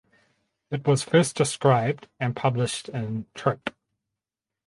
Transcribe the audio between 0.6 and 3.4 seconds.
It was first described and published in